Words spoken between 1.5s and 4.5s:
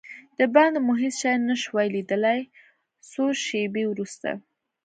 شوای لیدلای، څو شېبې وروسته.